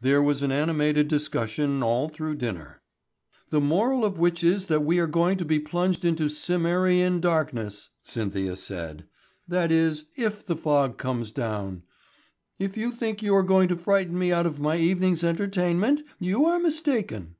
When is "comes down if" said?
10.96-12.78